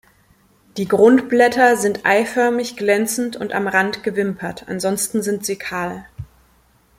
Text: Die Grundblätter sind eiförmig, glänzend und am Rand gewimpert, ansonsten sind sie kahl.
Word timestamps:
Die 0.77 0.87
Grundblätter 0.87 1.77
sind 1.77 2.07
eiförmig, 2.07 2.75
glänzend 2.75 3.35
und 3.37 3.53
am 3.53 3.67
Rand 3.67 4.01
gewimpert, 4.03 4.67
ansonsten 4.67 5.21
sind 5.21 5.45
sie 5.45 5.57
kahl. 5.57 6.07